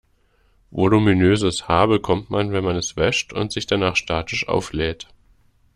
Voluminöses 0.71 1.67
Haar 1.67 1.87
bekommt 1.87 2.31
man, 2.31 2.51
wenn 2.51 2.63
man 2.63 2.75
es 2.75 2.95
wäscht 2.97 3.33
und 3.33 3.51
sich 3.51 3.67
danach 3.67 3.95
statisch 3.95 4.47
auflädt. 4.47 5.07